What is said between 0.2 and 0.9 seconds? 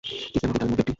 নদীর তাদের মধ্যে একটি।